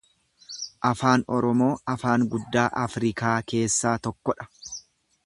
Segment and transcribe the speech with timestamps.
[0.91, 4.49] Afaan Oromoo afaan guddaa Afrikaa keessaa tokko dha.